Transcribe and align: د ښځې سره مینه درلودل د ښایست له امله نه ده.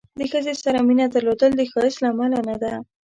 د 0.19 0.21
ښځې 0.31 0.53
سره 0.63 0.77
مینه 0.87 1.05
درلودل 1.09 1.51
د 1.55 1.61
ښایست 1.71 1.99
له 2.01 2.07
امله 2.13 2.39
نه 2.49 2.55
ده. 2.61 2.73